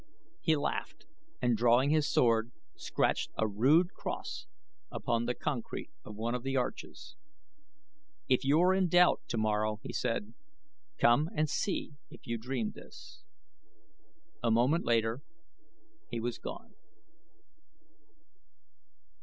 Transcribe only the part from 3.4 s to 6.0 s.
rude cross upon the concrete